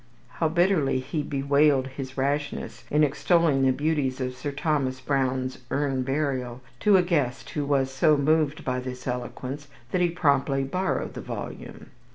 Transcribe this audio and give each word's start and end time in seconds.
How 0.29 0.49
bitterly 0.49 0.99
he 0.99 1.21
bewailed 1.21 1.85
his 1.89 2.17
rashness 2.17 2.85
in 2.89 3.03
extolling 3.03 3.61
the 3.61 3.71
beauties 3.71 4.19
of 4.19 4.33
Sir 4.35 4.51
Thomas 4.51 4.99
Browne's 4.99 5.59
"Urn 5.69 6.01
Burial" 6.01 6.59
to 6.79 6.97
a 6.97 7.03
guest 7.03 7.51
who 7.51 7.65
was 7.67 7.91
so 7.93 8.17
moved 8.17 8.65
by 8.65 8.79
this 8.79 9.05
eloquence 9.05 9.67
that 9.91 10.01
he 10.01 10.09
promptly 10.09 10.63
borrowed 10.63 11.13
the 11.13 11.21
volume. 11.21 11.91